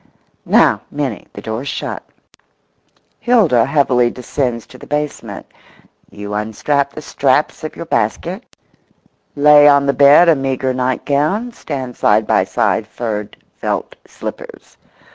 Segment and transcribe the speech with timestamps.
[0.47, 2.01] Now, Minnie, the door's shut;
[3.19, 5.45] Hilda heavily descends to the basement;
[6.09, 8.43] you unstrap the straps of your basket,
[9.35, 14.75] lay on the bed a meagre nightgown, stand side by side furred felt slippers.